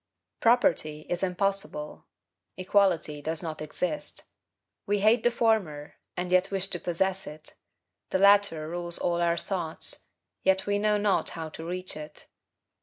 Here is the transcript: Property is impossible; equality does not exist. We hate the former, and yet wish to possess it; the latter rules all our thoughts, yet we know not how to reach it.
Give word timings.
Property 0.39 1.01
is 1.09 1.21
impossible; 1.21 2.07
equality 2.57 3.21
does 3.21 3.43
not 3.43 3.61
exist. 3.61 4.23
We 4.87 5.01
hate 5.01 5.21
the 5.21 5.29
former, 5.29 5.93
and 6.17 6.31
yet 6.31 6.49
wish 6.49 6.69
to 6.69 6.79
possess 6.79 7.27
it; 7.27 7.53
the 8.09 8.17
latter 8.17 8.67
rules 8.67 8.97
all 8.97 9.21
our 9.21 9.37
thoughts, 9.37 10.07
yet 10.41 10.65
we 10.65 10.79
know 10.79 10.97
not 10.97 11.29
how 11.37 11.49
to 11.49 11.63
reach 11.67 11.95
it. 11.95 12.25